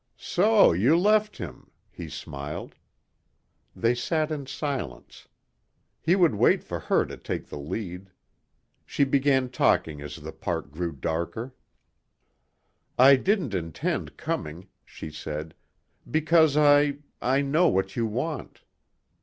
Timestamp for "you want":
17.95-18.61